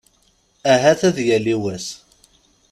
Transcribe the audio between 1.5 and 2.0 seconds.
wass.